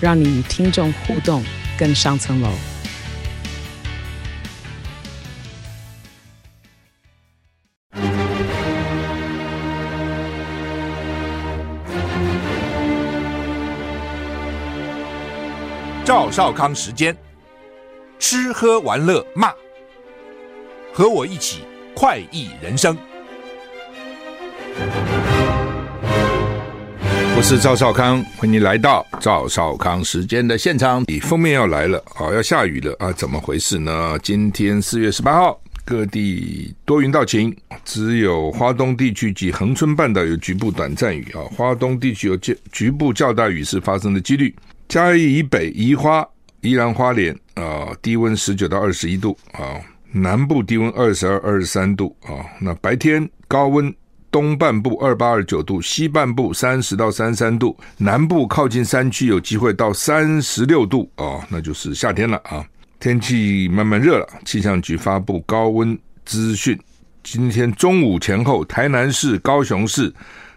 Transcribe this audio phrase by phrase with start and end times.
[0.00, 1.42] 让你与听众互动
[1.78, 2.50] 更上层楼。
[16.04, 17.14] 赵少康时间，
[18.18, 19.52] 吃喝玩乐骂，
[20.90, 22.96] 和我一起快意人生。
[27.38, 31.04] 我是赵少康，欢迎来到赵少康时间的现场。
[31.06, 34.18] 你封面要来了啊，要下雨了啊，怎么回事呢？
[34.24, 41.46] 今天四月十八号，各地多云到晴，只有花东地区及恒春半岛有局部短暂雨啊。
[41.56, 44.52] 花东地区有局局部较大雨势发生的几率。
[44.88, 46.26] 嘉义以北、宜花、
[46.62, 49.78] 宜兰花莲啊，低温十九到二十一度啊，
[50.10, 52.44] 南部低温二十二、二十三度啊。
[52.60, 53.94] 那白天高温。
[54.30, 62.64] 东半部二八二九度，西半部三十到三三度，南部靠近山区有机会到三十六度哦，那就是夏天了啊！
[63.00, 66.78] 天气慢慢热了，气象局发布高温资讯。
[67.22, 70.12] 今天中午前后，台南市、高雄市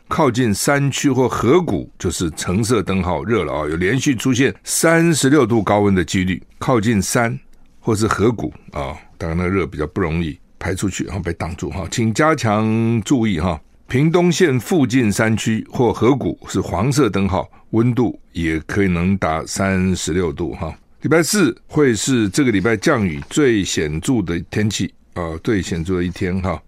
[0.08, 6.42] 靠近山区或河谷，就是橙色灯号热了啊，有连续出现三十六度高温的几率。
[6.60, 7.38] 靠近山
[7.80, 10.38] 或是河谷啊，当然那热比较不容易。
[10.62, 13.60] 排出去，然后被挡住哈，请加强注意哈。
[13.88, 20.74] 屏东县附近山区或河谷是黄色灯号，温度也可以能达三十六度哈。
[21.02, 26.62] 礼拜四会是这个礼拜降雨最显著的天气啊，最显著的一天哈。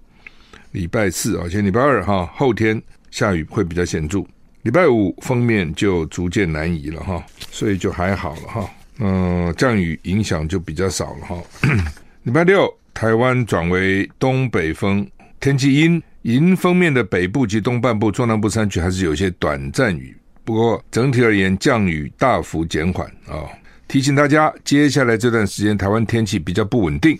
[0.72, 2.82] 礼拜四啊，先礼拜二哈，后天
[3.12, 4.26] 下雨会比较显著。
[4.64, 8.70] 礼拜五封面就逐渐南移了哈，所以就还好了哈。
[9.00, 11.42] 嗯，降雨影响就比较少了哈。
[12.24, 12.74] 礼拜六。
[12.94, 15.06] 台湾转为东北风，
[15.40, 23.44] 天气阴，迎风面的北部及东半部、中南部山区还是有些短暂雨，不过整体而言降雨大幅减缓啊。
[23.88, 27.20] 提醒大家，接下来这段时间台湾天气比较不稳定，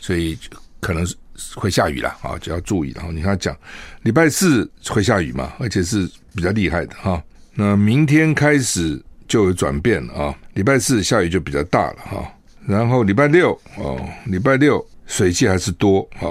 [0.00, 0.36] 所以
[0.80, 1.14] 可能是
[1.54, 2.92] 会下雨了啊，就要注意。
[2.96, 3.56] 然后你看讲，
[4.02, 7.22] 礼拜四会下雨嘛，而且是比较厉害的哈。
[7.54, 12.32] 那明天开始就有转变了啊，礼拜四下雨就比较大了哈。
[12.66, 14.84] 然后礼拜六哦，礼拜六。
[15.12, 16.24] 水汽还是多啊，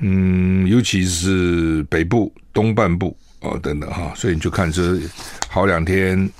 [0.00, 5.00] 嗯，尤其是北部、东半部哦等等哈，所以你就看这
[5.48, 6.30] 好两天，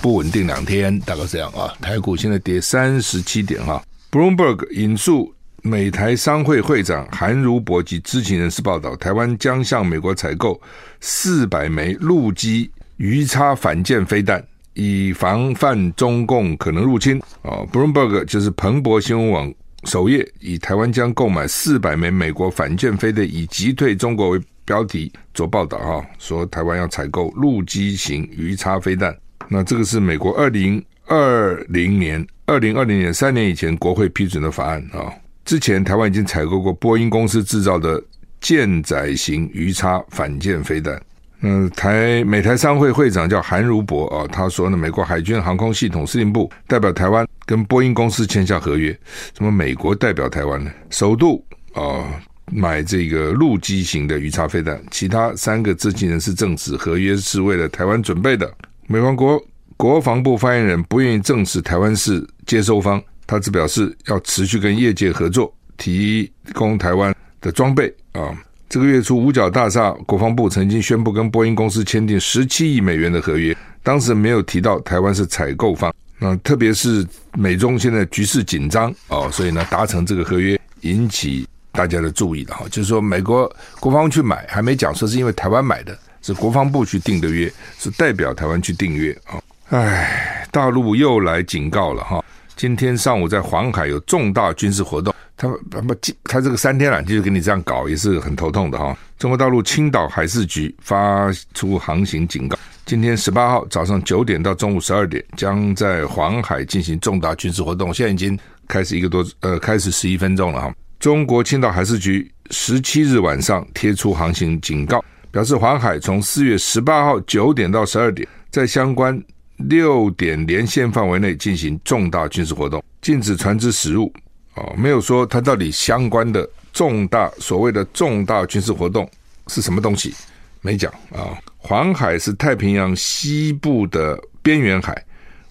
[0.00, 1.74] 不稳定两天，大概这样啊。
[1.80, 3.82] 台股现在跌三十七点哈。
[4.12, 10.60] Bloomberg 引述美台商会会长韩如博及知情人士报道，台湾将向美国采购
[11.00, 14.40] 四百枚陆基鱼叉反舰飞弹，
[14.74, 17.66] 以防范中共可能入侵啊。
[17.72, 19.52] Bloomberg 就是彭博新闻网。
[19.84, 29.16] 首页以台湾将购买四百枚美国反舰飞弹，以击退中国为标题做报道哈，说台湾要采购陆基型鱼叉飞弹。
[29.48, 35.12] 那这个是美国二零二零年、二零二零年三年以前国会批准的法案啊。
[35.44, 38.02] 之前台湾已经采购过波音公司制造的
[38.40, 41.00] 舰载型鱼叉反舰飞弹。
[41.44, 48.96] 嗯，台美台商会会长叫韩如博啊，他说呢，美国海军航空系统司令部代表台湾跟波音公司签下合约，
[49.36, 50.70] 什么美国代表台湾呢？
[50.90, 51.44] 首度
[51.74, 52.04] 啊
[52.46, 58.48] 买这个陆基型的鱼叉飞弹，其他三个知情人士证实合约是为了台湾准备的。
[58.86, 59.42] 美方国
[59.76, 68.32] 国防部发言人不愿意证实台湾是接收方，他只表示要持续跟业界合作，提供台湾的装备啊。
[68.72, 75.94] 这个月初，五角大厦国防部曾经宣布跟波音公司签订十七亿美元的合约，当时没有提到台湾是采购方。
[76.18, 82.64] 那特别是美中现在局势紧张哦，所以呢，达成这个合约引起大家的注意了哈。
[82.70, 89.36] 就是说，美国国防去买，还没讲说是因为台湾买的，是国防部去订的约，是代表台湾去订约啊。
[89.68, 92.24] 哎，大陆又来警告了哈，
[92.56, 95.14] 今天上午在黄海有重大军事活动。
[95.42, 98.96] 他他不，他这个三天两就给你这样搞，也是很头痛的哈。
[99.18, 102.56] 中国大陆青岛海事局发出航行警告，
[102.86, 107.92] 今天十八号早上九点到中午十二点，将在黄海进行重大军事活动。
[107.92, 110.72] 现在已经开始一个多呃，开始十一分钟了哈。
[111.00, 119.20] 中国青岛海事局十七日晚上贴出航行警告，表示黄海从四月十八号九点到十二点，在相关
[119.56, 124.12] 六点连线范围内进行重大军事活动，禁止船只驶入。
[124.54, 129.08] 哦，没有说它到底相关的重大所谓的重大军事活动
[129.48, 130.14] 是什么东西，
[130.60, 131.38] 没讲啊。
[131.56, 135.04] 黄海是太平洋西部的边缘海，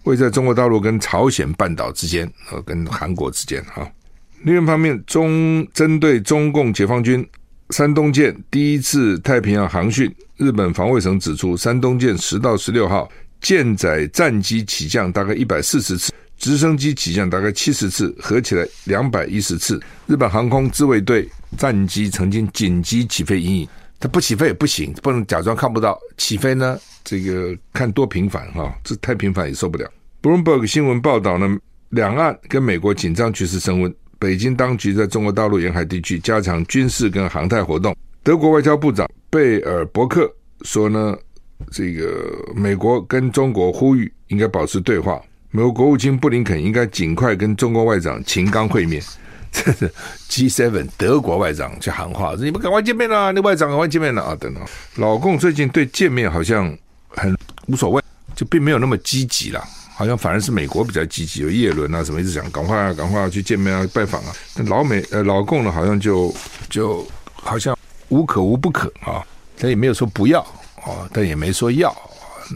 [0.03, 3.89] 位在中国大陆跟朝鲜半岛之间，呃，跟韩国之间哈。
[4.44, 7.25] 另一方面，中针对中共解放军
[7.69, 13.09] 山东舰第一次太平洋航训，日本防卫省指出，山东舰十到十六号
[13.39, 19.79] 舰载战机起降大概一百四十次，直升机起降大概七十次，合起来两百一十次。
[20.07, 23.67] 日本航空自卫队战机曾经紧急起飞阴影，
[23.99, 25.95] 它不起飞也不行，不能假装看不到。
[26.17, 29.88] 起飞呢，这个看多频繁哈，这太频繁也受不了。
[30.23, 31.59] Bloomberg 新闻报道呢，
[31.89, 33.95] 两岸跟美国紧张局势升温。
[34.17, 37.95] 北京当局在中国大陆沿海地区加强军事跟航太活动。
[38.23, 40.27] 德国外交部长贝尔伯克
[40.63, 41.15] 说呢，
[41.71, 45.21] 这个美国跟中国呼吁应该保持对话。
[45.51, 49.03] 美国国务卿布林肯应该尽快跟中国外长秦刚会面。
[49.51, 49.94] 这是
[50.30, 53.31] G7 德国外长去喊话，说你们赶快见面啦！
[53.31, 54.33] 那外长赶快见面了啊！
[54.39, 54.63] 等等，
[54.95, 56.74] 老共最近对见面好像
[57.09, 57.38] 很
[57.68, 58.01] 无所谓，
[58.33, 59.62] 就并没有那么积极了。
[59.94, 64.31] 好像反而是美国比较积极，有叶伦啊什么一直讲，赶快，赶快去见面啊，拜访啊。
[64.56, 66.33] 但老美呃老共呢，好像就
[66.69, 67.77] 就好像
[68.07, 69.21] 无可无不可啊，
[69.57, 70.39] 他也没有说不要
[70.77, 71.94] 啊，但也没说要，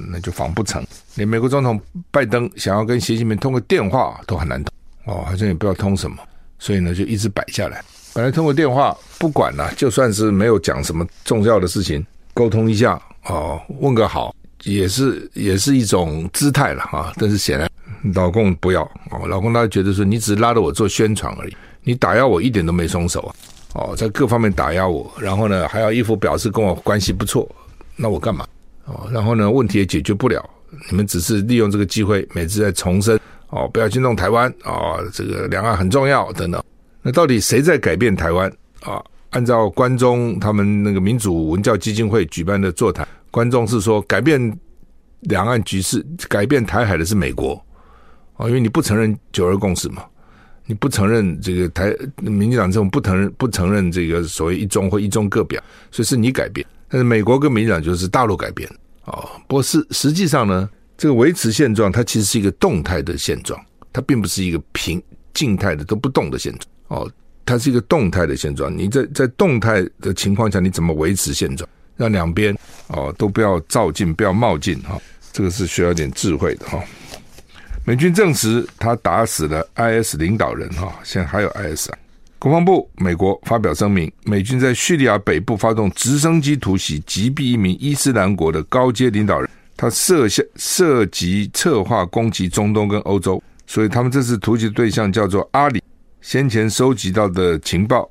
[0.10, 0.86] 那就防不成。
[1.16, 1.80] 连美国总统
[2.12, 4.74] 拜登想要跟习近平通个电话都很难通
[5.06, 6.18] 哦，好像也不知道通什么，
[6.60, 7.84] 所以呢就一直摆下来。
[8.14, 14.36] 本来通过电话不管了，就算是没有讲什么重要的事情，沟通一下哦，问个好。
[14.64, 17.70] 也是也是一种姿态了啊，但是显然
[18.16, 18.82] 老共不要
[19.12, 23.22] 哦，老共他觉得说你只是拉着我做宣传而已，你打压我一点都没松手
[23.74, 27.48] 啊，哦，在各方面打压我，然后呢还要一副表示跟我关系不错，
[27.96, 28.48] 那我干嘛
[28.86, 29.10] 哦？
[29.12, 30.44] 然后呢问题也解决不了，
[30.90, 36.64] 你们只是利用这个机会每次在重申哦，不要去弄台湾啊，这个两岸很重要等等，
[37.02, 38.52] 那到底谁在改变台湾
[38.82, 39.04] 啊？
[39.32, 43.06] 按照关中他们那个民主文教基金会举办的座谈。
[43.32, 44.40] 观众是说，改变
[45.22, 47.62] 两岸局势、改变台海的是美国
[48.38, 50.06] 啊，因为你不承认九二共识嘛，
[50.66, 55.62] 你不承认这个台民进党这种不承认不承认这个所谓一中或一中各表，
[55.92, 56.66] 所以是你改变。
[56.96, 58.70] 但是美国跟民进党就是大陆改变
[59.04, 59.20] 啊。
[59.50, 63.60] 不过实实际上呢，这个维持现状，它其实是一个动态的现状，
[63.92, 65.04] 它并不是一个平
[65.34, 67.12] 静态的都不动的现状哦，
[67.46, 68.74] 它是一个动态的现状。
[68.74, 71.70] 你在在动态的情况下，你怎么维持现状？
[71.98, 72.58] 让两边
[72.88, 74.98] 哦都不要躁进，不要冒进哈，
[75.34, 76.82] 这个是需要点智慧的哈。
[77.84, 81.98] 美军证实他打死了 IS 领导人哈，现在还有 IS 啊。
[82.46, 89.50] 国防部美国发表声明，美军在叙利亚北部发动直升机突袭，击毙一名伊斯兰国的高阶领导人。
[89.76, 95.82] 他涉下涉及策划攻击中东跟欧洲，所以他们这次突击的对象叫做阿里。
[96.22, 98.08] 先前收集到的情报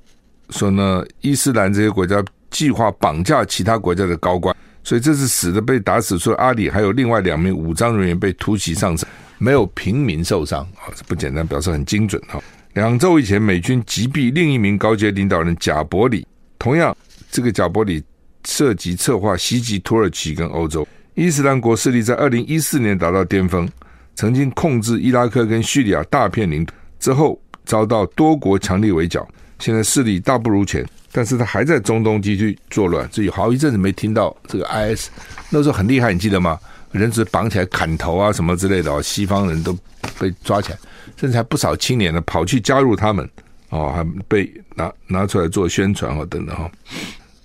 [0.50, 2.20] 说呢，伊斯兰这些国家。
[2.50, 4.54] 计划绑架其他国家的高官，
[4.84, 9.04] 所以这次死的被打死，除了阿里，还有另外两名武装人员被突袭上车，
[9.38, 12.40] 没有平民受伤啊，这不简单，表示很精准哈。
[12.74, 16.26] 两周以前，美军击毙另一名高阶领导人贾伯里，
[16.58, 16.94] 同样
[17.30, 18.02] 这个贾伯里
[18.44, 20.86] 涉及策划袭击土耳其跟欧洲。
[21.14, 23.68] 伊斯兰国势力在二零一四年达到巅峰，
[24.16, 29.24] 曾经控制伊拉克跟叙利亚大片领土，之后遭到多国强力围剿，
[29.60, 30.84] 现在势力大不如前。
[31.12, 35.10] 但是他还在中东地区作乱，这有好一阵子没听到这个 IS，
[35.48, 36.58] 那时候很厉害，你记得吗？
[36.94, 39.76] 人质绑起来砍头啊，什么之类的哦，西方人都
[40.18, 40.78] 被抓起来，
[41.16, 43.28] 甚至还不少青年呢跑去加入他们
[43.70, 46.70] 哦，还被拿拿出来做宣传哦等等哈。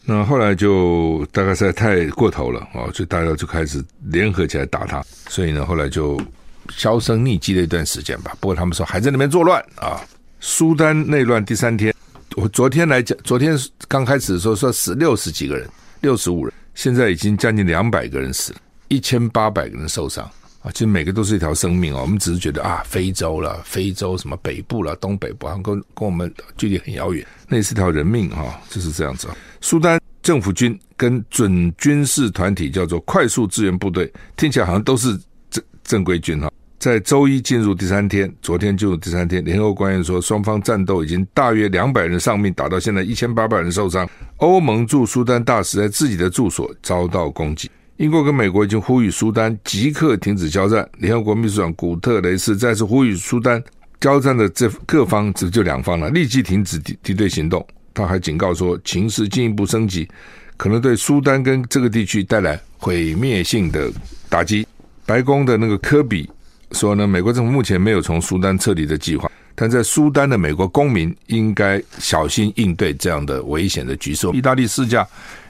[0.06, 6.22] 那后来就大概实在太过头了哦，所以大家就开始联合起来打他，所以呢后来就
[6.70, 8.36] 销声匿迹了一段时间吧。
[8.40, 10.00] 不过他们说还在那边作乱啊，
[10.40, 11.94] 苏丹内乱第三天。
[12.36, 15.68] 我昨天来讲，昨天刚开始的时候说死六十几个人，
[16.02, 20.24] 六十五人，现在已经将近两百个人死了，一千八百个人受伤
[20.62, 20.72] 啊！
[20.74, 22.02] 其实每个都是一条生命啊！
[22.02, 29.28] 我们只是觉得啊，非洲了，非洲什么北部了，东北部，好像跟跟我们距离很遥远，那也是条人命哈，就是这样子。
[29.62, 35.18] 苏丹政府军跟准军事团体叫做快速支援部队，听起来好像都是
[35.50, 36.52] 正正规军哈。
[36.80, 44.10] 在周一进入第三天，昨天进入第三天，联合国官员说，双方战斗已经大约两百人丧命，打到现在一千八百人受伤。
[44.38, 47.70] 欧盟驻苏丹大使在自己的住所遭到攻击。
[48.00, 50.88] 英国跟美国已经呼吁苏丹即刻停止交战。
[51.00, 53.62] 联合国秘书长古特雷斯再次呼吁苏丹
[54.00, 57.66] 交战的这各方，只就两方了，立即停止敌敌对行动。
[57.94, 60.08] 他还警告说，情势进一步升级，
[60.56, 63.92] 可能对苏丹跟这个地区带来毁灭性的
[64.30, 64.66] 打击。
[65.06, 66.30] 白宫的那个科比
[66.72, 74.26] 说呢，美国政府目前没有从苏丹撤离的计划，但在苏丹的美国公民应该小心应对这样的危险的局势。
[74.30, 75.06] 意大利市价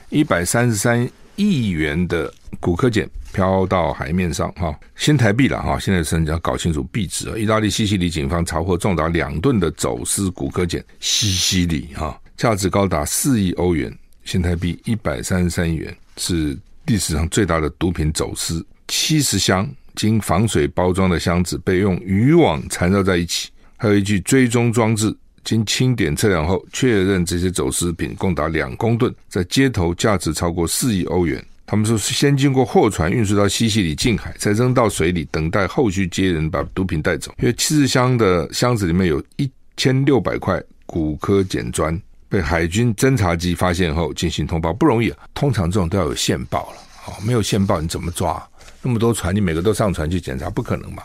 [0.08, 1.08] 一百三十三
[1.40, 5.78] 亿元的骨科碱飘到海面上，哈，新台币了哈。
[5.78, 7.36] 现在是你要搞清楚币值啊。
[7.36, 18.64] 意大利西西里警方查获重达两吨的走私骨科碱，西西里哈，价值高达四亿欧元，新台币一百三十三亿元，是历史上最大的毒品走私。
[18.88, 25.16] 七十箱经防水包装的箱子被用渔网缠绕在一起，还有一具追踪装置。
[25.44, 31.44] 经清点测量后，确认这些走私品共达两公吨，在街头价值超过四亿欧元。
[31.66, 37.32] 他们说是先经过货船运输到西西里近海，再扔到水里，等待后续接人把毒品带走。
[37.38, 41.96] 因为七十箱的箱子里面有一千六百块骨科碱砖，
[42.28, 45.18] 被海军侦察机发现后进行通报，不容易啊。
[45.32, 48.44] 通常这种都要有线报了，哦，没有线报你怎么抓？
[48.82, 51.04] 那么多船，你每个都上船去检查，不可能嘛？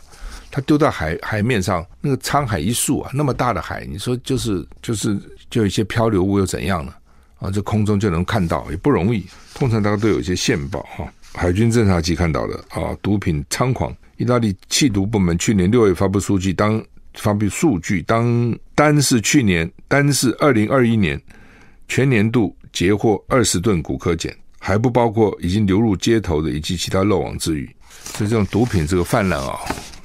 [0.55, 5.19] 它丢到海海面上，那个沧海一粟啊，那么大的海，你说就是就是
[5.49, 6.93] 就一些漂流物又怎样呢？
[7.39, 9.25] 啊，这空中就能看到，也不容易。
[9.53, 13.93] 通常大家都有一些线报哈，海军侦察机看到的啊，毒品猖狂。
[14.15, 16.81] 意大利缉毒部门去年六月发布数据，当
[17.15, 21.21] 发布数据，当单是去年，单是二零二一年
[21.89, 27.69] 全年度截获二十吨古柯碱，还不包括已经流入街头的以及其他漏网之鱼。
[27.89, 29.59] 所以这种毒品这个泛滥啊，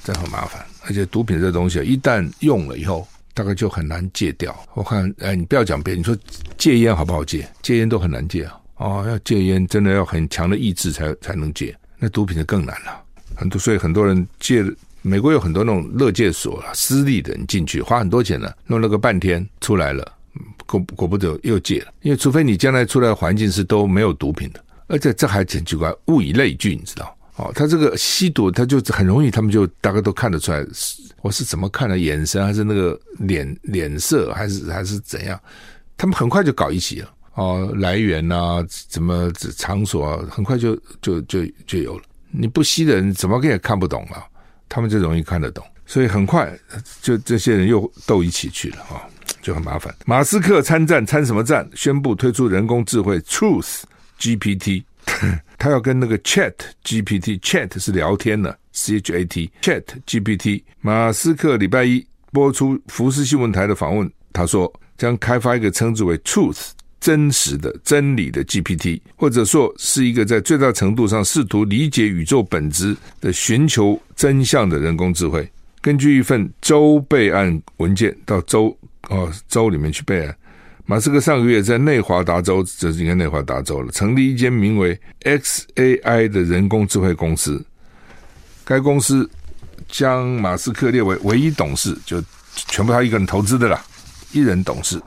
[0.04, 0.64] 这很麻烦。
[0.87, 4.54] 而且毒品这东西一旦用了以后，大概就很难戒掉。
[4.75, 6.16] 我看，哎，你不要讲别人，你说
[6.57, 7.49] 戒烟好不好戒？
[7.62, 8.61] 戒烟都很难戒啊。
[8.76, 11.76] 哦，要戒烟真的要很强的意志才才能戒。
[11.99, 13.02] 那毒品就更难了。
[13.35, 14.64] 很多，所以很多人戒。
[15.02, 20.12] 美国有很多那种乐戒所啊，私立的，你进去花很多钱呢，弄了个半天出来了，
[20.66, 21.87] 果果不得又戒了。
[22.02, 27.16] 因为除非你将来出来的环境是都没有毒品的，而且这还挺奇怪，物以类聚，你知道。
[27.40, 30.62] 哦，他这个吸毒，他就很容易，他们就大概都看得出来，
[31.23, 35.40] 我是怎么看的，眼神还是那个脸脸色，还是还是怎样，
[35.97, 37.11] 他们很快就搞一起了。
[37.35, 42.04] 哦，来源啊，怎么场所啊，很快就就就就有了。
[42.30, 44.23] 你不吸的人怎么也看不懂了，
[44.68, 46.52] 他们就容易看得懂，所以很快
[47.00, 49.00] 就这些人又斗一起去了啊，
[49.40, 49.94] 就很麻烦。
[50.04, 51.66] 马斯克参战参什么战？
[51.75, 53.85] 宣布推出人工智慧 Truth
[54.18, 54.82] GPT。
[55.61, 60.62] 他要跟那个 Chat GPT，Chat 是聊天的，C H A T，Chat GPT。
[60.81, 62.02] 马斯克礼拜一
[62.33, 75.47] 播出福斯新闻台的访问，他说将开发一个称之为 Truth 真实的真理的 GPT，或者说是一个在最大程度上试图理解宇宙本质的寻求真相的人工智慧。
[75.83, 78.75] 根据一份州备案文件，到州
[79.11, 80.35] 哦州里面去备案。
[80.90, 87.64] 马斯克上个月在内华达州，这是应该内华达州了，成立一间名为 XAI 的人工智慧公司。
[88.64, 89.30] 该公司
[89.87, 92.20] 将马斯克列为唯一董事，就
[92.52, 93.80] 全部他一个人投资的啦，
[94.32, 95.00] 一人董事。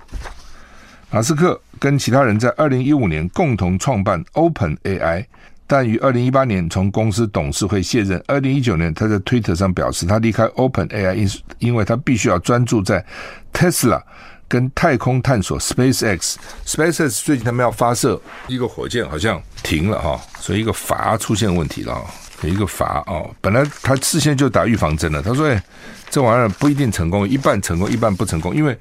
[1.11, 5.25] 马斯克跟其他人在二零一五年共同创办 OpenAI，
[5.67, 8.23] 但于二零一八年从公司董事会卸任。
[8.27, 13.05] 二零一九年，他在推特上表示，他离开 OpenAI 因因为他必须要专注在
[13.51, 14.01] Tesla。
[14.53, 21.99] 跟太空探索 SpaceX，SpaceX 最近他们要发射一个火箭，好像停了哈，所以一个阀出现问题了，
[22.43, 23.27] 有一个阀哦。
[23.41, 25.63] 本来他事先就打预防针了，他说：“哎，
[26.07, 28.55] 这玩意儿不一定成功，一半成功，一半不成功。
[28.55, 28.77] 因为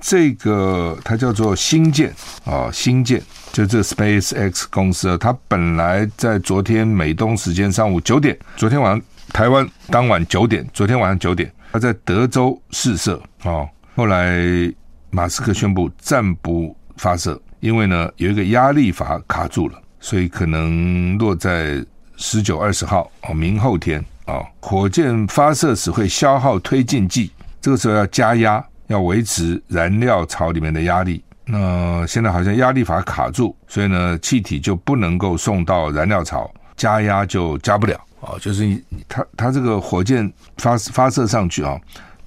[0.00, 2.10] 这个它叫做星舰
[2.46, 3.22] 啊，星舰
[3.52, 9.02] 就这 SpaceX 公司，它本来在昨天美东时间上午九点，昨天晚上
[9.34, 14.72] 台湾当晚九点，昨天晚上九点，他在德州试射啊，后来。
[15.10, 21.84] 马斯克宣布暂不发射，因为呢有一个压力阀卡住了，所以可能落在
[22.16, 24.40] 十九、二十号哦，明后天啊。
[24.60, 31.22] 火箭发射时会消耗推进剂，这个时候要加压，要维持燃料槽里面的压力。
[31.44, 38.38] 那现在好像压力阀卡住，所以呢气体就不能够送到燃料槽，加压就加不了啊。
[38.40, 41.76] 就是你它它这个火箭发发射上去啊，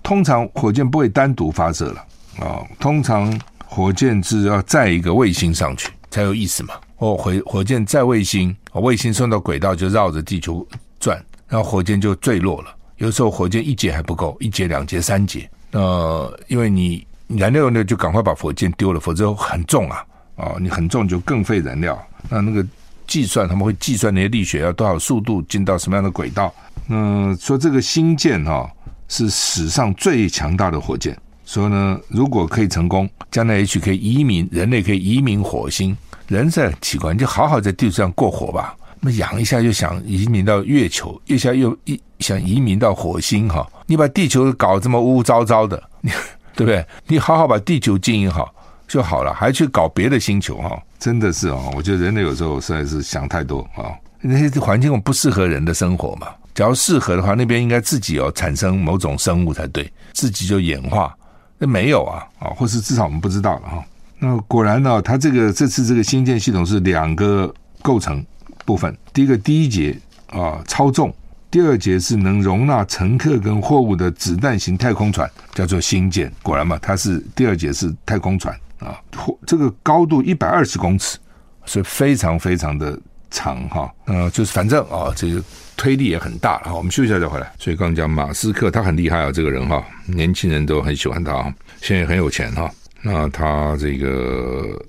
[0.02, 2.04] 通常火箭不会单独发射了。
[2.40, 6.76] 啊，通常火箭是要载一个卫星上去才有意思嘛。
[6.98, 10.66] 哦，火火箭载卫星，卫星送到轨道就绕着地球
[11.00, 12.74] 转，然后火箭就坠落了。
[12.98, 15.50] 有时候火箭一节还不够，一节、两节、三节。
[15.72, 20.06] 呃，因为你燃料呢，就赶快把火箭丢了，否则很重啊。
[20.36, 22.02] 啊，你很重就更费燃料。
[22.30, 22.66] 那那个
[23.06, 26.54] 计算他们会计算那些力学要多少速度进到什么样的轨道。
[26.88, 28.70] 嗯，说这个星舰哈
[29.10, 31.18] 是史上最强大的火箭。
[31.46, 35.96] 说呢，如果可以成功，将来也许可以移民，人类可以移民火星。
[36.28, 38.76] 人是很奇怪，你就好好在地球上过活吧。
[39.02, 46.10] 那么养一下又想移民到月球，一下又一想移民到火星哈，你把地球搞这么污污糟糟的，你
[46.56, 46.86] 对不对？
[47.08, 48.54] 你好好把地球经营好
[48.88, 50.82] 就好了，还去搞别的星球哈？
[50.98, 53.92] 真的是哦，我觉得人类有时候实在是想太多啊。
[54.22, 61.14] 那些环境不适合人的生活嘛，假如适合的话，那边应该自己要产生某种生物才对，自己就演化。
[61.64, 63.86] 那没有啊，啊，或是至少我们不知道了哈。
[64.20, 68.22] 那果然呢，它这个这次这个星舰系统是两个构成
[68.66, 69.98] 部分，第一个第一节
[70.30, 71.16] 啊超重，
[71.50, 76.30] 第二节是能容纳乘客跟货物的子弹型太空船，叫做星舰。
[76.42, 79.00] 果然嘛，它是第二节是太空船啊，
[79.48, 81.18] 这个高度一百二十公尺，
[81.64, 83.00] 是非常非常的
[83.34, 83.94] 长哈。
[84.06, 85.44] 呃，就是反正啊，这个
[85.76, 86.70] 推力也很大了。
[86.70, 87.52] 好，我们休息一下再回来。
[87.60, 92.72] 所以刚刚讲马斯克，他很厉害啊，这个人哈，年轻人都很喜欢他，现在很有钱哈。
[93.02, 94.82] 那他这个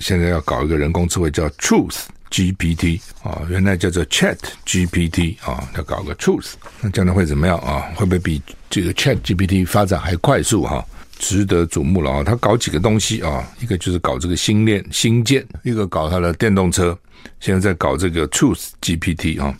[0.00, 4.36] 现在要搞一个人工智慧叫 Truth GPT 啊，原来叫做 Chat
[4.66, 7.88] GPT 啊，要搞个 Truth，那将来会怎么样啊？
[7.94, 10.84] 会不会比这个 Chat GPT 发展还快速哈？
[11.18, 12.24] 值得瞩目了啊！
[12.24, 16.96] 他搞几个东西啊，一个就是搞这个新链、新建，一个搞他的电动车，
[17.40, 19.56] 现在在搞这个 Truth GPT 啊。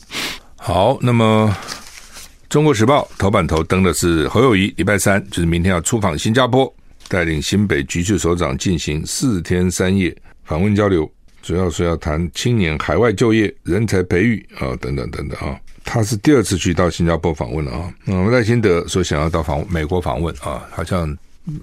[0.56, 1.56] 好，那么
[2.48, 6.72] 中国时报头版头登的是侯友谊，礼拜三就是明天要出访新加坡。
[7.06, 11.08] 带领新北局处首长进行四天三夜访问交流，
[11.42, 15.54] 主要是要谈青年海外就业、人才培育啊等等等等啊。
[15.84, 17.92] 他是第二次去到新加坡访问了啊。
[18.06, 21.14] 嗯赖清德说想要到访美国访问啊，好像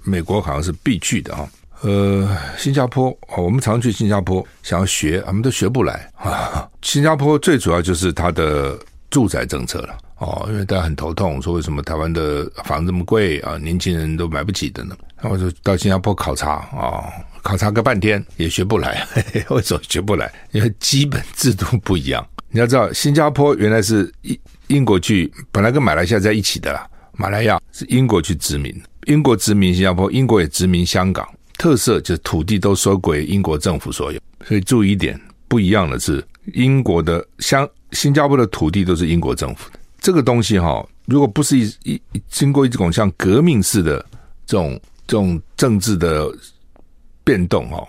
[0.04, 1.48] 美国好像是必去的啊。
[1.82, 6.68] 呃，新加坡我们常去新加坡想要学，我们都学不来啊。
[6.82, 8.78] 新加坡最主要就是它的
[9.10, 9.98] 住宅政策了。
[10.18, 13.58] 哦，因为大家很头痛，说为什么台湾的房子这么贵啊？
[13.58, 14.96] 年轻人都买不起的呢？
[15.20, 17.10] 那我就到新加坡考察啊、
[17.42, 19.04] 考察个半天也学不来。
[19.10, 20.32] 嘿嘿，为什么学不来？
[20.52, 22.24] 因为基本制度不一样。
[22.50, 26.88] 你要知道，新加坡原来是英英国去，本来跟马来西亚在一起的啦。
[27.14, 31.28] 马来亚是英国去殖民，英国殖民新加坡，英国也殖民香港。
[31.58, 34.20] 特色就是土地都收归英国政府所有。
[34.44, 39.78] 所以注意一点，不一样的是，英国的香新加坡的土地都是英国政府的。
[40.00, 44.04] 这个东西哈，如果不是一一经过一种像革命式的
[44.44, 46.28] 这种这种政治的
[47.22, 47.86] 变动哈，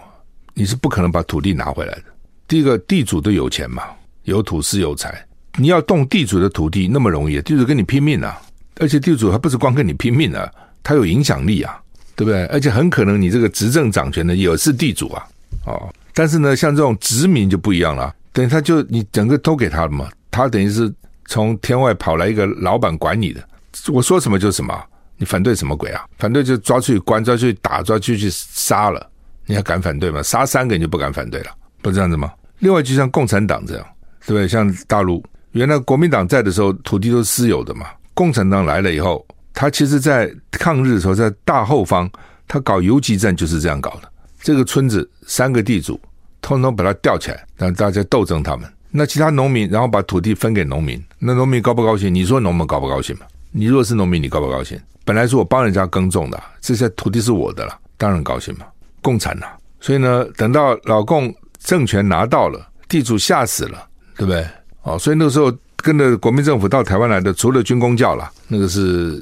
[0.53, 2.03] 你是不可能把土地拿回来的。
[2.47, 3.83] 第一个，地主都有钱嘛，
[4.25, 5.25] 有土是有财，
[5.57, 7.41] 你要动地主的土地那么容易？
[7.41, 8.39] 地主跟你拼命啊，
[8.75, 10.47] 而且地主还不是光跟你拼命啊，
[10.83, 11.81] 他有影响力啊，
[12.15, 12.45] 对不对？
[12.47, 15.25] 而且很可能你这个执政掌权的也是地主啊，
[15.65, 20.93] 哦，但是呢，像这种殖民就不一样了，等于他就你整个都给他了嘛，他等于是。
[21.25, 23.41] 从天外跑来一个老板管你的，
[23.93, 24.77] 我说什么就什么，
[25.15, 26.03] 你反对什么鬼啊？
[26.17, 29.09] 反对就抓去关，抓去打，抓出去杀了，
[29.45, 30.21] 你还敢反对吗？
[30.21, 32.31] 杀三个你就不敢反对了，不是这样子吗？
[32.59, 33.87] 另外就像共产党这样，
[34.27, 34.47] 对不对？
[34.49, 37.87] 像大陆原来国民党在的时候，土地都是私有的嘛。
[38.13, 42.09] 共产党来了以后，他其实在抗日的时候，在大后方，
[42.47, 44.09] 他搞游击战就是这样搞的。
[44.41, 45.99] 这个村子三个地主，
[46.41, 48.69] 通通把他吊起来，让大家斗争他们。
[48.91, 52.13] 那其他农民，然后把土地分给农民，那农民高不高兴？
[52.13, 53.25] 你说农民高不高兴嘛？
[53.51, 54.79] 你如果是农民，你高不高兴？
[55.05, 58.65] 本来是我帮人家耕种的，这些土地是我的了，当然高兴嘛。
[59.01, 59.45] 共产呐，
[59.79, 64.45] 所以呢，等到老共政权拿到了，地主吓死了，对不对？
[64.83, 69.21] 哦，所以那个时候跟着国民政府到台湾来的，除了军公教了，那个是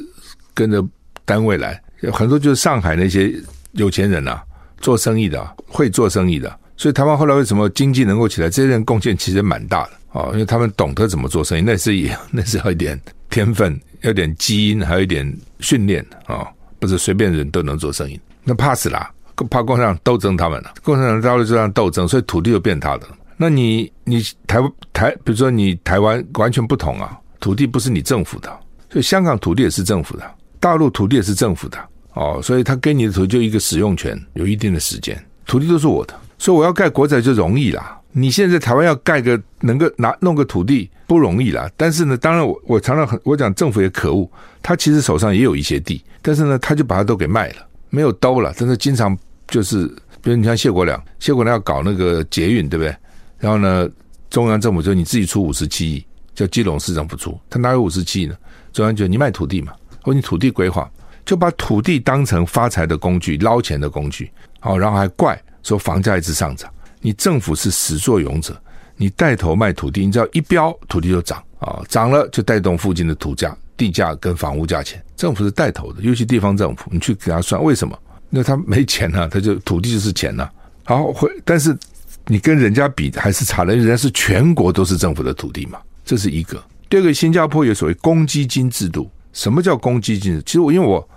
[0.54, 0.84] 跟着
[1.26, 3.34] 单位来，很多就是上海那些
[3.74, 4.42] 有钱人呐，
[4.80, 6.60] 做生意的，会做生意的。
[6.78, 8.50] 所以台湾后来为什么经济能够起来？
[8.50, 16.48] 这些人贡献其实蛮大的啊，因为他们懂得怎么做生意，那是也 那是要一点天分，要点基因，还有一点训练啊，
[16.80, 18.20] 不是随便人都能做生意。
[18.44, 19.12] 那怕死啦，
[19.50, 23.08] 怕共产党斗争他们了，共产党到了这样斗争，所以土地就变他的。
[23.38, 24.60] 那你你台
[24.92, 28.50] 台，比如说你台湾完全不同啊，土地不是你政府的，
[28.90, 30.24] 所以香港土地也是政府的，
[30.62, 31.78] 大陆土地也是政府的
[32.13, 36.13] 哦，所以他给你的土地就一个使用权，有一定的时间，土地都是我的。
[36.38, 38.00] 所以我要盖国宅就容易啦。
[38.12, 41.69] 你现在台湾要盖个能够拿弄个土地不容易啦。
[41.78, 44.30] 但是呢，当然我我常常很我讲政府也可恶，
[44.62, 47.56] 他其实手上也有一些地，但是呢，他就把它都给卖了，
[47.89, 48.54] 没有兜了。
[48.58, 49.88] 但是经常就是，
[50.21, 52.95] 比如你像谢国梁，谢国梁要搞那个捷运，对不对？
[53.39, 53.89] 然后呢，
[54.30, 58.36] 中央政府就你自己出五十七亿，叫基隆市政府出，他哪有五十七亿呢？
[58.74, 60.90] 中央就你卖土地嘛，或你土地规划，
[61.26, 65.42] 就把土地当成发财的工具、捞钱的工具，好，然后还怪。
[65.64, 66.68] 说房价一直上涨，
[67.02, 68.60] 你政府是始作俑者，
[68.96, 75.00] 你带头卖土地，你知道一标土地就涨啊，涨了就带动附近的土价、地价跟房屋价钱。
[75.16, 77.96] 政府是带头的，尤其地方政府，你去给他算为什么？
[78.32, 80.44] 那他没钱啊，他就土地就是钱呢、
[80.86, 80.96] 啊。
[80.98, 81.78] 好，会，但是
[82.26, 86.60] 你跟人家比还是差的，人家是全国都是政府的土地嘛，这是一个。
[86.90, 89.08] 第二个，新加坡有所谓公积金制度。
[89.34, 90.41] 什么叫公积金？
[90.46, 91.10] 其实我因为我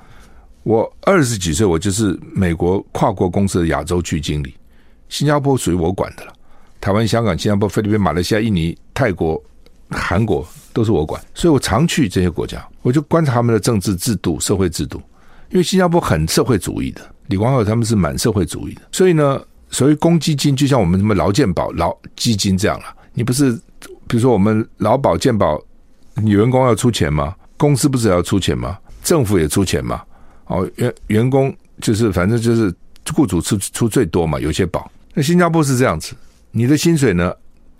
[0.63, 4.55] 我二十几岁，我就是美国跨国公司的亚洲区经理。
[5.09, 6.33] 新加坡属于我管的了，
[6.81, 9.41] 台湾、香港、新加坡、菲律宾、马来西亚、印尼、泰国、
[9.91, 15.01] 韩国都是我管，所以我常去这些国家，我就观察他们的政治制度、社会制度。
[15.51, 22.87] 因为新加坡很社会主义的，李光耀他们是蛮社会主义的，所以呢，所谓公积金就像我们什么劳健保、劳基金这样了。
[23.13, 23.53] 你不是
[24.09, 25.61] 比如说我们劳保、健保，
[26.15, 27.37] 你员工要出钱吗？
[27.57, 28.79] 公司不是也要出钱吗？
[29.03, 30.03] 政府也出钱吗？
[30.47, 32.75] 哦，员员工就是反正就是
[33.15, 34.91] 雇主出出最多嘛，有些保。
[35.15, 36.15] 那新加坡是这样子，
[36.51, 37.33] 你的薪水呢？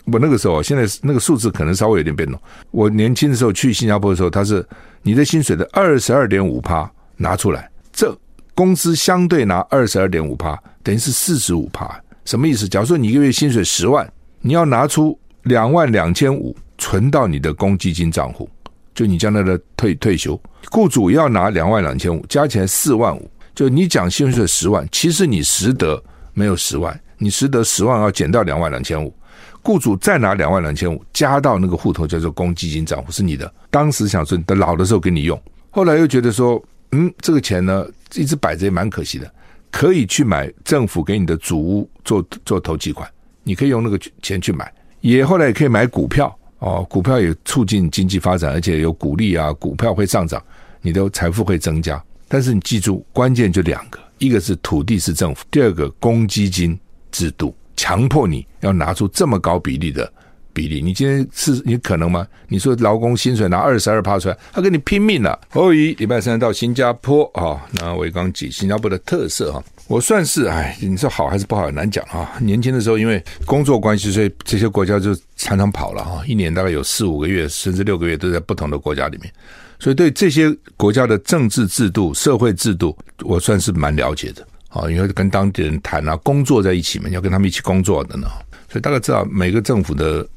[0.05, 2.39] 我那个时候，现在那个数字可能稍微有点变动。
[2.69, 4.63] 我年轻的时候去新加坡的时候，他是
[5.01, 8.15] 你的薪水的二十二点五趴拿出来，这
[8.53, 11.99] 公司相对拿二十二点五趴，等于是四十五趴。
[12.23, 12.69] 什么意思？
[12.69, 14.07] 假如说你一个月薪水十万，
[14.41, 18.47] 你要拿出两万两千五存到你的公积金账户。
[18.95, 20.39] 就你将来的退退休，
[20.71, 23.29] 雇主要拿两万两千五，加起来四万五。
[23.53, 26.01] 就你讲薪水十万，其实你实得
[26.33, 29.13] 没有十万，你实得十万要减掉两万两千五，
[29.61, 33.53] 雇主再拿两万两千五加到那个户头叫做公积金账户是你的。
[33.69, 39.29] 当时想说等老的时候给你用，后来又觉得说，嗯，这个钱呢一直摆着也蛮可惜的，
[39.71, 43.09] 可以去买政府给你的祖屋做做投机款，
[43.43, 46.33] 你可以用那个钱去买，也后来也可以买股票。
[46.59, 50.41] 哦，股票也促进经济发展，而且有鼓励啊，股票会上涨，
[50.81, 52.01] 你的财富会增加。
[52.27, 56.77] 但是你记住，关键就两个，一个是土地是政府，第二个公积金
[57.11, 60.11] 制度强迫你要拿出这么高比例的
[60.55, 60.81] 比例。
[60.81, 62.25] 你今天是你可能吗？
[62.47, 65.37] 你说劳工薪水拿二十二趴出来，他跟你拼命了。
[65.51, 69.61] 哦一礼拜三到新加坡啊，那我刚举新加坡的特色啊。
[69.87, 72.31] 我算是哎，你说好还是不好，很难讲啊。
[72.39, 76.23] 年轻的时候，因为工作关系，所以这些国家就常常跑了啊。
[76.25, 79.31] 一年大概有四五个月，甚至六个月都在不同的国家里面，
[79.77, 84.89] 所以对这些国家的政治制度、社会制度，我算是蛮了解的啊。
[84.89, 88.27] 因为跟当地人谈啊，工作在一起嘛，要跟他们一起工作的呢，
[88.71, 90.27] 所以大概知道每个政府的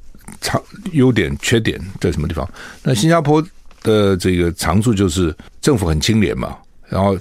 [0.41, 0.63] 长
[0.93, 2.49] 优点、缺点在什么地方。
[2.83, 3.43] 那新加坡
[3.83, 6.57] 的这个长处就是政府很清廉嘛，
[6.89, 7.19] 然后。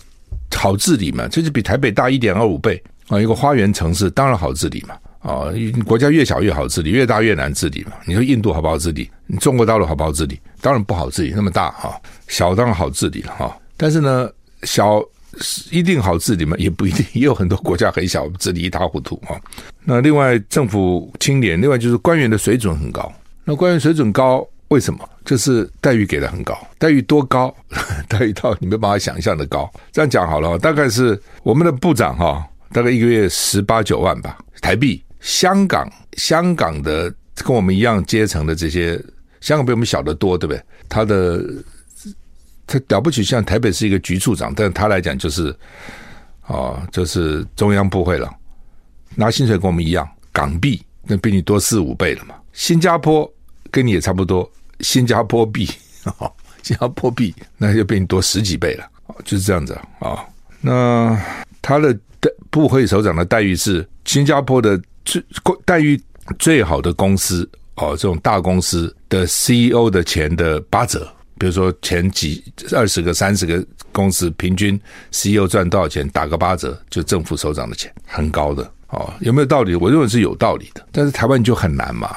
[0.55, 3.21] 好治理嘛，这就比台北大一点二五倍啊！
[3.21, 5.53] 一个花园城市当然好治理嘛啊！
[5.85, 7.91] 国家越小越好治理，越大越难治理嘛。
[8.07, 9.07] 你说印度好不好治理？
[9.27, 10.39] 你中国大陆好不好治理？
[10.59, 11.95] 当然不好治理，那么大哈，
[12.27, 13.55] 小当然好治理了哈。
[13.75, 14.27] 但是呢，
[14.63, 14.99] 小
[15.71, 16.55] 一定好治理吗？
[16.57, 19.39] 也不一定，也有很多国家很小，治理一塌糊涂哈。
[19.83, 23.11] 那另外政府清廉，另外就是官员的水准很高。
[23.43, 24.47] 那官员水准高。
[24.69, 24.99] 为什么？
[25.23, 27.55] 就是待遇给的很高，待遇多高？
[28.09, 29.71] 待遇到你没办法想象的高。
[29.93, 35.01] 这样讲好了，大概是我们的部长哈，大概一个月十八九万吧，台币。
[35.21, 37.09] 香港，香港的
[37.45, 39.01] 跟我们一样阶层的这些，
[39.39, 40.61] 香港比我们小得多，对不对？
[40.89, 41.41] 他的
[42.67, 45.55] 他了不起，像台北是一个局处长，但他来讲就是
[46.47, 48.29] 哦，就是中央部会了，
[49.15, 52.35] 拿薪水跟我们一样，港币那比你多四五倍了嘛。
[52.51, 53.31] 新加坡
[53.71, 54.49] 跟你也差不多。
[54.81, 55.65] 新加坡币，
[56.61, 58.85] 新加坡币，那就比你多十几倍了，
[59.23, 60.23] 就是这样子啊。
[60.61, 61.19] 那
[61.61, 61.97] 他的
[62.51, 65.23] 部会首长的待遇是新加坡的最
[65.65, 65.99] 待遇
[66.37, 71.11] 最好的公司哦，这种大公司的 CEO 的钱的八折。
[71.37, 74.79] 比如说前几二十个、三十个公司平均
[75.11, 79.13] CEO 赚多少钱，打个八折，就政府首长的钱很高的哦。
[79.21, 79.75] 有没有道理？
[79.75, 80.85] 我认为是有道理的。
[80.91, 82.15] 但是台湾就很难嘛，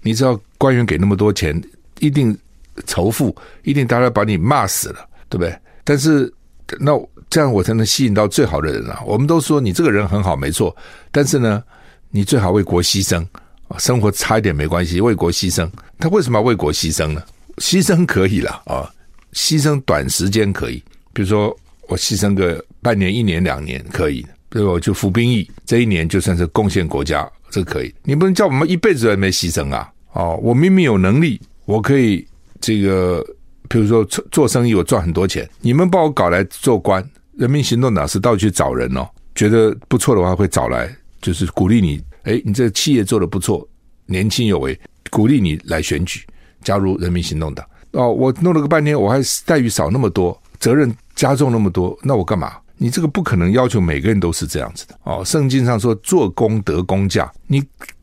[0.00, 1.60] 你知道官员给那么多钱。
[2.00, 2.36] 一定
[2.84, 3.32] 仇富，
[3.62, 5.56] 一定大家把你骂死了，对不对？
[5.84, 6.32] 但是
[6.80, 6.90] 那
[7.30, 9.00] 这样我才能吸引到最好的人啊！
[9.06, 10.74] 我们都说你这个人很好，没错。
[11.12, 11.62] 但是呢，
[12.10, 13.24] 你最好为国牺牲
[13.68, 15.70] 啊，生活差一点没关系，为国牺牲。
[16.00, 17.22] 他为什么要为国牺牲呢？
[17.56, 18.88] 牺牲可以了啊，
[19.32, 21.56] 牺牲短时间可以，比如说
[21.88, 27.94] 我牺牲个半年、一年、两年可以，比如我就服兵役，这一年就算是贡献国家，这可以。
[28.02, 29.92] 你不能叫我们一辈子都没牺牲啊！
[30.12, 31.40] 哦，我明明有能力。
[31.64, 32.26] 我可以
[32.60, 33.24] 这个，
[33.68, 35.48] 比如说做做生意，我赚很多钱。
[35.60, 37.02] 你们把我搞来做官，
[37.38, 42.02] 人民行动党是到处去找人哦，觉得不错的话会找来，就是鼓励你。
[42.24, 43.66] 哎，你这个企业做得不错，
[44.06, 44.78] 年轻有为，
[45.10, 46.20] 鼓励你来选举
[46.62, 47.66] 加入人民行动党。
[47.92, 52.54] 哦，我弄了个半天，我还待遇少那么多，责任加重那么多，那我干嘛？
[52.78, 54.98] 你这个不可能要求每个人都是这样子的。
[55.04, 57.62] 哦，圣经上说做工得工价，你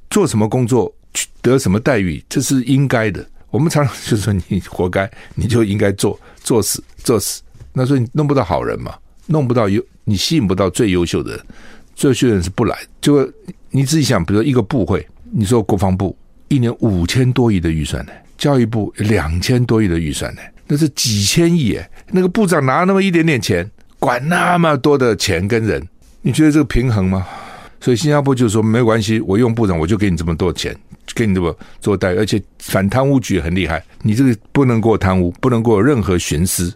[0.09, 0.93] 做什么工作
[1.41, 3.27] 得什么待遇，这是应该的。
[3.49, 7.41] 我们常常就说你活该，你就应该做做死做死。
[7.73, 8.95] 那所以你弄不到好人嘛，
[9.25, 11.45] 弄不到优，你吸引不到最优秀的人，
[11.95, 12.77] 最优秀的人是不来。
[13.01, 13.27] 就
[13.71, 16.15] 你自己想，比如说一个部会，你说国防部
[16.47, 25.85] 一年五千多亿的预算呢，教育部两千多亿的预算呢，那是几千亿诶，那个部长拿那么一点点钱，管那么多的钱跟人，
[26.21, 27.27] 你觉得这个平衡吗？
[27.81, 30.75] 所以新加坡就说没关系，我用部长我就给你这么多钱，
[31.13, 36.73] 给你这么做待遇，而且反贪污局很厉害，你这个不能给我贪污，不能给我任何徇私。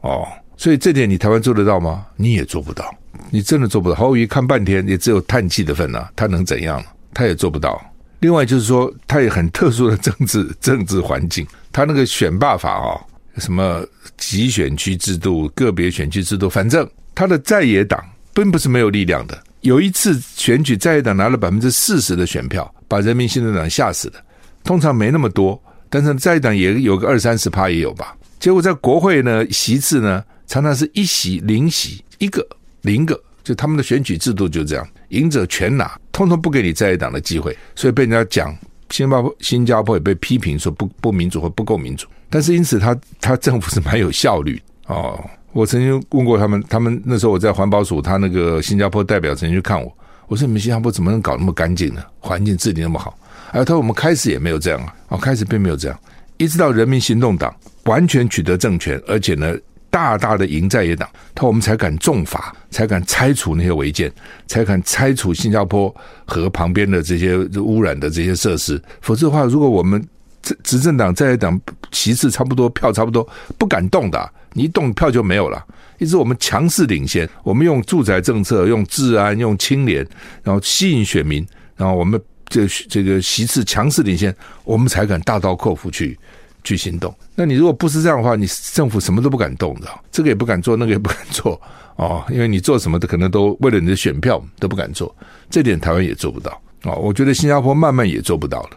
[0.00, 2.06] 哦，所以这点你台湾做得到吗？
[2.16, 2.92] 你也做不到，
[3.30, 3.94] 你真的做不到。
[3.94, 6.82] 侯友宜看半天也只有叹气的份呐、他能怎样？
[7.12, 7.80] 他也做不到。
[8.24, 13.00] 另外就是说，他也很特殊的政治 政治环境，他那个选罢法啊、哦，
[13.36, 19.38] 什么集选区制度、个别选区制度，反正他的在野党并不是没有力量的。
[19.60, 24.18] 有一次选举，在野党拿了百分之四十的选票，把人民行动党吓死的。
[24.62, 28.16] 通常没那么多，但是在野党也有个二三十趴也有吧。
[28.40, 32.42] 结果在国会呢，席次呢常常是一席零席，一个
[32.80, 38.56] 零个，就他们的选举制度就这样，赢者全拿，通通不给你在野党的机会，所以被人家讲
[38.90, 42.08] 新加坡新加坡也被批评说不不民主或不够民主。
[42.30, 45.22] 但是因此他他政府是蛮有效率哦。
[45.52, 49.96] 我曾经问过他们，他们那时候我在环保署，他那个新加坡代表曾经去看我。
[50.26, 52.02] 我说：“你们新加坡怎么能搞那么干净呢？
[52.18, 53.16] 环境治理那么好？”
[53.52, 55.96] 哎，他说：“我们开始也没有这样啊，哦，开始并没有这样，
[56.38, 57.54] 一直到人民行动党
[57.84, 59.54] 完全取得政权，而且呢，
[59.94, 64.12] 大大的赢在野党，他我们才敢重罚，才敢拆除那些违建，
[64.48, 68.82] 才敢拆除新加坡和旁边的这些污染的这些设施。
[69.00, 70.04] 否则的话，如果我们
[70.42, 71.60] 执执政党在野党
[71.92, 73.24] 席次差不多，票差不多，
[73.56, 75.64] 不敢动的。”你一动票就没有了，
[75.98, 80.04] 一直我们强势领先，我们用住宅政策、用治安、用清廉，
[80.42, 86.18] 然后吸引选民，然后我们这这个席次强势领先，我们才敢大刀阔斧去
[86.64, 87.14] 去行动。
[87.36, 91.60] 那你如果不是这样的话，你政府什么都不敢动的，这个也不敢做，那个也不敢做
[91.96, 95.14] 哦，因为你做什么的可能都为了你的选票都不敢做，
[95.48, 96.96] 这点台湾也做不到哦。
[96.96, 98.70] 我觉得新加坡慢慢也做不到了，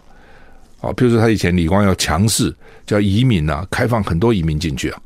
[0.81, 5.01] 哦，比如说他以前李光耀强势叫移民啊，开放很多移民进去啊。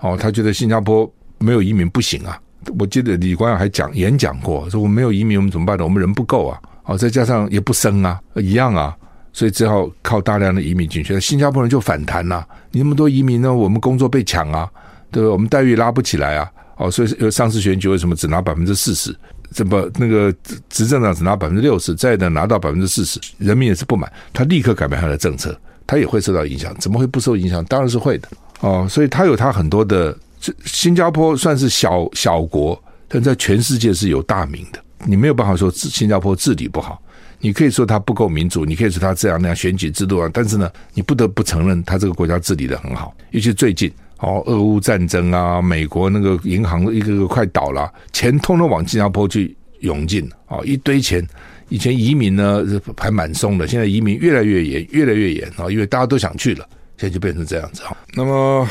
[0.00, 2.38] 哦，他觉得新加坡没有移民不行啊！
[2.78, 5.84] 我记得李光耀还讲演讲过，说我没有移民，我们怎么办呢？
[5.84, 6.60] 我们人不够啊！
[6.84, 8.94] 哦，再加上也不生啊，一样啊，
[9.36, 11.20] 所以只好靠大量的移民进去。
[11.20, 14.66] 新加坡人就反弹呐、你那么多移民呢，我们工作被抢啊，
[15.10, 15.30] 对不对？
[15.30, 16.50] 我们待遇拉不起来啊！
[16.78, 19.14] 哦，所以上次选举为什么只拿百分之四十？
[19.50, 20.34] 怎么那个
[20.70, 25.54] 执政党只拿百分之六十，再的拿到百分之四十，人民也是不满，他立刻改变他的政策，
[25.86, 26.74] 他也会受到影响。
[26.78, 27.62] 怎么会不受影响？
[27.66, 28.28] 当然是会的。
[28.60, 34.78] 哦，所以他有他很多的，这新加坡算是小小国，但在全世界是有大名的。
[35.04, 36.98] 你没有办法说新加坡治理不好，
[37.38, 43.14] 你可以说他不够民主，你可以说他这样那样选举制度啊，但是呢，你不得不承认他这个国家治理得很好。
[43.30, 51.26] 尤其最近，哦，俄乌战争啊，美国那个银行一个个快倒了，钱通通往新加坡去涌进，哦，一堆钱。
[51.68, 52.64] 以前移民呢
[52.96, 56.64] 还蛮松的，现在移民越来越严，越来越严啊，因为大家都想去了。
[56.96, 57.94] 现在就变成这样子哈。
[58.14, 58.66] 那么，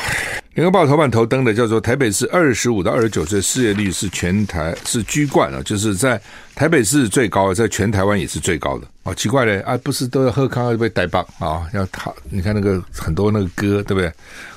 [0.56, 6.18] 联合报》头版头登的叫做“台北市二十五到二十九岁失业率是全台是居冠啊，就是在
[6.54, 8.88] 台北市最高，在全台湾也是最高的。
[9.02, 11.68] 哦，奇怪嘞啊，不是都要喝咖啡被带棒啊？
[11.74, 14.10] 要他你看那个很多那个歌对不对？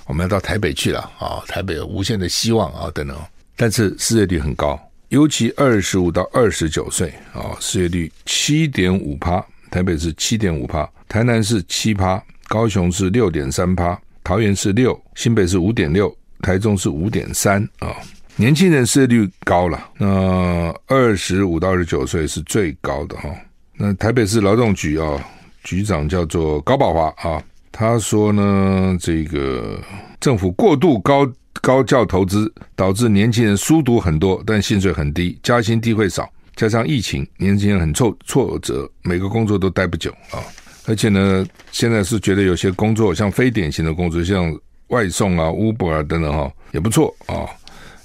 [0.06, 3.18] 我们要到台北去了啊，台北有无限的希望啊等等。
[3.58, 12.24] 但是失业率很高，尤其二十五到二十九岁啊，失业率七点五趴，台北是七点五趴，台南是七趴。
[12.48, 17.96] 高雄是六点三趴，桃园是六，新北是五点六，台中是五点三啊。
[18.36, 23.30] 年轻人失业率高了，那二十五到二十九岁是最高的哈。
[23.76, 25.22] 那台北市劳动局啊，
[25.64, 29.78] 局长叫做高宝华啊，他说呢，这个
[30.22, 31.30] 政府过度高
[31.62, 40.40] 高教投资，导致年轻人书读很多，但薪水很低，加薪机会少，加上疫情，年轻人很挫挫折，每个工作都待不久啊。
[40.90, 47.46] 而且呢，现在是觉得有些工作像非典型的工作，像外送啊、Uber 啊等等哈，也不错啊。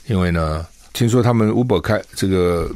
[0.06, 2.70] 因为呢，听说他们 Uber 开这个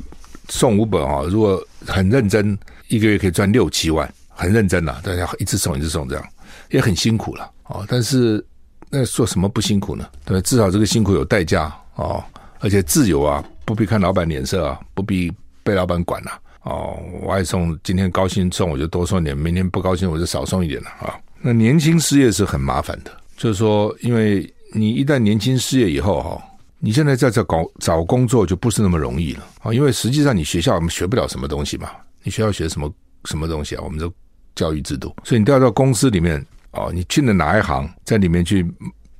[0.48, 6.26] 送 Uber 啊，如果很认真，一个月可以赚六七万，很认真呐、大家一直送一直送这样，
[6.70, 7.84] 也很辛苦了啊。
[7.86, 8.42] 但是
[8.88, 10.08] 那做什么不辛苦呢？
[10.24, 11.64] 对，至少这个辛苦有代价
[11.96, 12.24] 啊，
[12.60, 15.30] 而且自由啊，不必看老板脸色啊，不必
[15.62, 21.18] 被老板管了、哦，我爱送，今天高兴送我就多送点，明天不高兴我就少送一点了啊。
[21.40, 26.42] 那年轻失业是很麻烦的，就是说，因为你一旦年轻失业以后哈，
[26.78, 31.88] 你现在在这搞找工作就不是那么容易了啊，因为实际上你学校我们学不了什么东西嘛，
[32.22, 32.92] 你学校学什么
[33.24, 33.82] 什么东西啊？
[33.82, 34.10] 我们的
[34.54, 38.70] 教育制度，所以你都要到公司里面哦，你进了哪一行，在里面去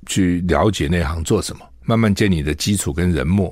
[0.04, 3.50] 去了解那行做什么，慢慢建立你的基础跟人脉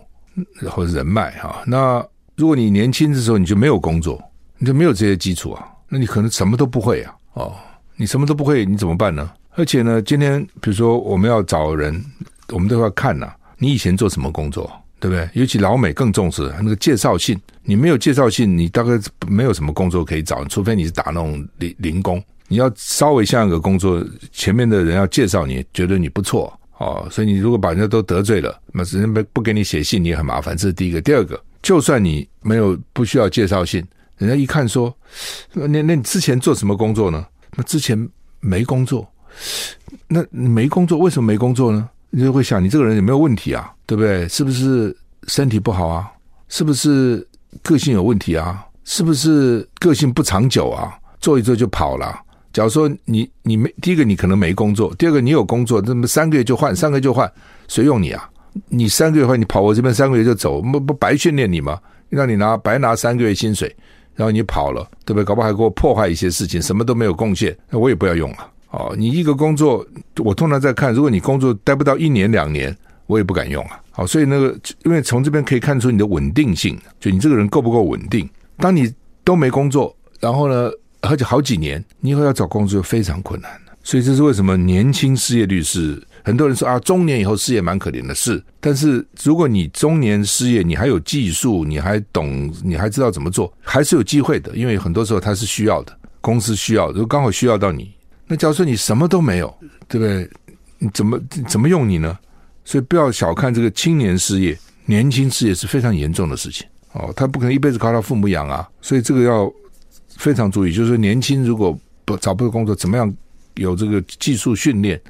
[0.68, 2.06] 或者人脉哈，那。
[2.36, 4.22] 如果你年轻的时候你就没有工作，
[4.58, 7.14] 你就没有这些基础啊，那你可能什么都不会啊。
[7.32, 7.54] 哦，
[7.96, 9.30] 你什么都不会，你怎么办呢？
[9.54, 12.04] 而且呢，今天比如说我们要找人，
[12.52, 14.70] 我们都要看呐、你以前做什么工作，
[15.00, 15.28] 对不对？
[15.32, 22.22] 尤其老美更重视那个介绍信，你没有介绍信，你大概没有什么工作可以找，除非你是打那种零零工。
[22.48, 30.56] 你要稍微像一个工作，前面的人要介绍你，觉得你不错哦，所以你如果把人家都得罪了，那人家不给你写信，你也很麻烦。
[30.56, 31.00] 这是第一个。
[31.00, 33.84] 第二个，就算你没有不需要介绍信，
[34.18, 34.96] 人家一看说，
[35.52, 37.26] 那那你之前做什么工作呢？
[37.56, 39.04] 那之前没工作。
[40.06, 41.88] 那你没工作，为什么没工作呢？
[42.10, 43.74] 你就会想，你这个人有没有问题啊？
[43.84, 44.28] 对不对？
[44.28, 46.08] 是不是身体不好啊？
[46.48, 47.26] 是不是
[47.64, 48.64] 个性有问题啊？
[48.84, 50.96] 是不是个性不长久啊？
[51.18, 52.16] 做一做就跑了。
[52.52, 57.28] 假如说你你没第一个，你可能没工作；第二个，你有工作，那么三个月就换，三个月就换，
[57.66, 58.30] 谁用你啊？
[58.68, 61.78] 你三个月后，你跑我这边三个月就走，不不白训练你吗？
[62.08, 63.74] 让你拿白拿三个月薪水，
[64.14, 65.24] 然后你跑了，对不对？
[65.24, 68.50] 搞不好还给我破坏一些事情，什么都没有贡献，那我也不要用了。
[68.70, 69.86] 哦，你一个工作，
[70.18, 73.80] 我通常在看，如果你工作待不到一年两年，我也不敢用啊。
[73.90, 78.28] 好，所以那个，因为从这边可以看出你的稳定性，就你这个人够不够稳定。
[78.58, 78.92] 当你
[79.24, 83.50] 都没工作，然后呢，而且好几年，你以后要找工作就非常困难。
[83.82, 88.42] 所以这是为什么年轻失业率是很多人说啊，中年以后失业蛮可怜的事。
[88.58, 94.52] 但是如果你中年失业，你还有技术，你还懂，你还知道怎么做，还是有机会的。
[94.56, 97.94] 因为很多时候他是需要的，公司需要，如果刚好需要到你。
[98.26, 100.28] 那假如说你什么都没有，对不对？
[100.92, 102.18] 怎么怎么用你呢？
[102.64, 107.12] 所以不要小看这个青年失业，年轻失业是非常严重的事情哦。
[107.14, 109.48] 他不可能一辈子靠他父母养啊，所以这个要
[110.16, 110.72] 非常注意。
[110.72, 113.14] 就是说，年轻如果不找不到工作，怎么样
[113.54, 115.00] 有这个技术训练，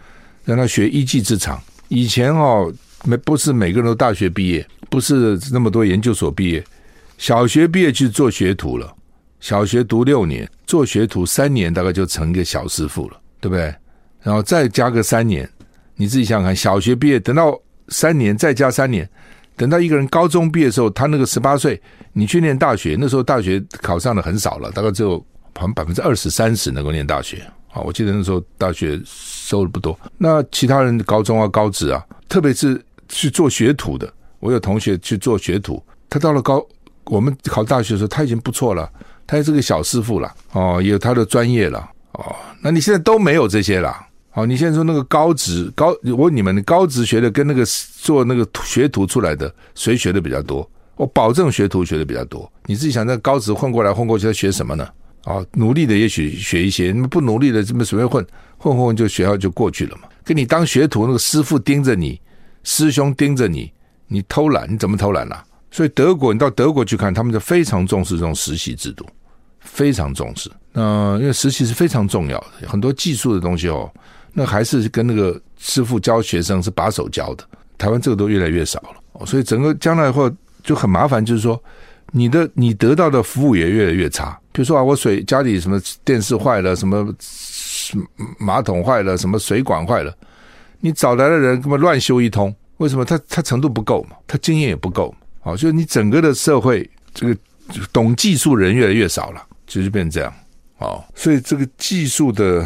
[0.46, 1.61] 让他学一技之长。
[1.88, 2.72] 以前哦，
[3.04, 6.64] 没不是每个人都大学毕业，不是那么多研究所毕业，
[7.18, 8.90] 小学毕业去做学徒了。
[9.38, 13.72] 小学读六年，做学徒三年，大概就成一个小师傅了，对不对？
[14.22, 15.48] 然后再加个三年，
[15.94, 17.56] 你自己想想看，小学毕业等到
[17.88, 19.09] 三年，再加三年，
[19.56, 21.80] 等到一个人高中毕业的时候，他那个十八岁，
[22.12, 25.18] 你去念大学，那时候大学考上的很少了，大概只有
[25.54, 27.46] 好像百分之二十三十能够念大学。
[27.76, 34.10] 啊，我记得那时候大学收的不多，那其他人高中啊、高职啊，特别是去做学徒的，
[34.40, 36.66] 我有同学去做学徒，他到了高，
[37.04, 38.90] 我们考大学的时候，他已经不错了。
[39.28, 41.80] 他也是个小师傅了，哦，也有他的专业了，
[42.12, 43.92] 哦，那你现在都没有这些了，
[44.34, 47.64] 哦，你现在说那个高职高，我问你们，高职学的跟那个
[48.00, 50.70] 做那个学徒出来的，谁学的比较多？
[50.94, 52.48] 我保证学徒学的比较多。
[52.66, 54.88] 你自己想，在高职混过来混过去，他学什么呢？
[55.26, 60.08] 哦，努力的也许学一些，不努力的这么随便混混混就学校就过去了嘛。
[60.24, 62.20] 跟你当学徒那个师傅盯着你，
[62.64, 63.70] 师兄盯着你，
[64.06, 65.44] 你偷懒，你怎么偷懒了？
[65.70, 69.04] 所以德国，你到德国去看，他们就非常重视这种实习制度。
[69.60, 73.90] 非常重视，那因为实习是非常重要的，很多技术的东西哦，
[74.32, 77.44] 那还是跟那个师傅教学生是把手教的。
[77.76, 80.30] 台湾这个都越来越少了，所以整个将来以后
[80.62, 81.60] 就很麻烦，就是说
[82.12, 84.38] 你的你得到的服务也越来越差。
[84.57, 87.14] 比如说啊，我水家里什么电视坏了，什么
[88.38, 90.16] 马桶坏了，什么水管坏了，
[90.81, 93.05] 你找来的人根本乱修一通，为什么？
[93.05, 97.37] 他他程度不够嘛，他经验也不够嘛，好，就是你整个的社会这个
[97.92, 99.42] 懂技术人越来越少了。
[99.66, 100.33] 就是变成这样，
[100.79, 102.64] 哦，所以这个技术的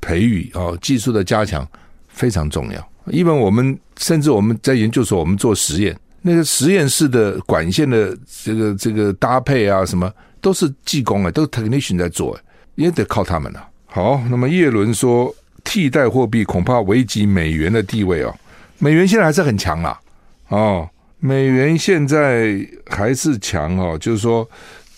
[0.00, 1.66] 培育哦，技术的加强
[2.08, 2.90] 非常重要。
[3.06, 12.38] 因为我们甚至我们在研究所，我们做实验，那个实验室的管线的这个这个搭配啊，什么都是技工啊，都是 technician 在做，
[12.74, 13.68] 也得靠他们了。
[13.86, 18.34] 好，那么叶伦说，替代货币恐怕危及美元的地位哦。
[18.78, 20.00] 美元现在还是很强啊，
[20.48, 24.48] 哦，美元现在还是强哦，就是说。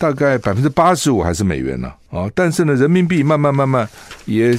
[0.01, 3.87] 大概百分之八十五还是美元呢，啊，但是呢，人民币慢慢慢慢
[4.25, 4.59] 也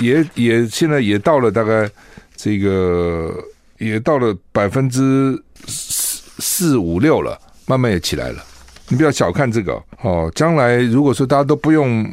[0.00, 1.86] 也也现在也到了大概
[2.34, 3.30] 这个
[3.76, 8.42] 也到了百分之四四五六了，慢慢也起来了。
[8.88, 12.06] 你不要小看这个哦，将来如果说大家都不用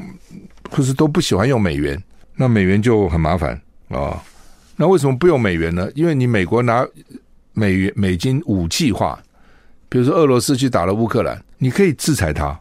[0.69, 2.01] 或是都不喜欢用美元，
[2.35, 3.59] 那美元就很麻烦
[3.89, 4.21] 啊。
[4.75, 5.89] 那为什么不用美元呢？
[5.95, 6.87] 因为你美国拿
[7.53, 9.19] 美元美金武器化。
[9.89, 12.57] 比如说，俄罗斯去打了乌克兰，你可以制裁他，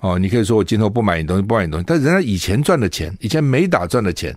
[0.00, 1.84] 哦，你可以说我今后不买你东西，不买你东西。
[1.86, 4.36] 但人家以前赚的钱，以前没打赚的钱，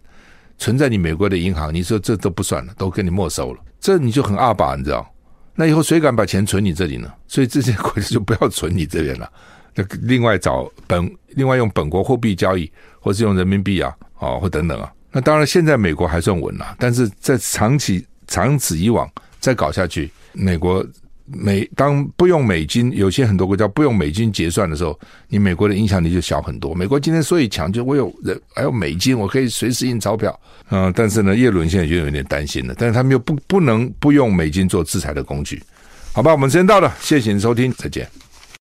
[0.59, 5.11] 存在你美国的银行，你说这都不算了，都给你没收了，这你就很阿爸，你知道？
[5.55, 7.11] 那以后谁敢把钱存你这里呢？
[7.27, 9.31] 所以这些国家就不要存你这边了，
[9.73, 14.91] 那另外找本，另外用本国货币交易，或是用人民币啊，哦，或等等啊。
[15.11, 20.85] 那当然，现在美国还算稳了，但是在长期长此以往再搞下去，美国。
[21.25, 26.73] 美当不用美金，有些很多国家不用美金结算的时候，你美国的影响力就小很多。
[26.75, 30.39] 美国今天所以强，就我有人还有美金，我可以随时印钞票。
[30.69, 32.75] 嗯，但是呢，叶伦现在就有点担心了。
[32.77, 35.61] 但是他们又不不能不用美金做制裁的工具，
[36.11, 36.31] 好吧？
[36.31, 38.07] 我们时间到了，谢谢你收听，再见。